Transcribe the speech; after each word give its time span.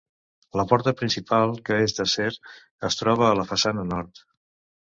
La 0.59 0.63
porta 0.71 0.93
principal, 1.01 1.53
que 1.67 1.77
és 1.89 1.95
d'acer, 1.99 2.27
es 2.91 2.99
troba 3.03 3.29
a 3.29 3.39
la 3.43 3.47
façana 3.53 3.87
nord. 3.95 4.27